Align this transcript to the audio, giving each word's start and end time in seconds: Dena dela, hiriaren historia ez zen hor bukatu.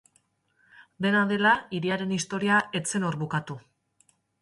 Dena 1.07 1.21
dela, 1.33 1.53
hiriaren 1.81 2.17
historia 2.19 2.65
ez 2.83 2.85
zen 2.93 3.09
hor 3.11 3.23
bukatu. 3.27 3.63